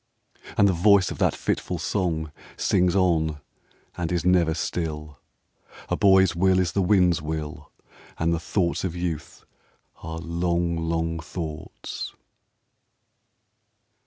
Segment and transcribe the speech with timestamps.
[0.57, 3.39] And the voice of that fitful song Sings on,
[3.95, 5.19] and is never still:
[5.89, 7.71] "A boy's will is the wind's will,
[8.17, 9.45] And the thoughts of youth
[10.01, 12.15] are long, long thoughts."